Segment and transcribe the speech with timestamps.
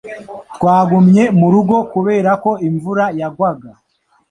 [0.55, 3.69] Twagumye mu rugo kubera ko imvura yagwaga.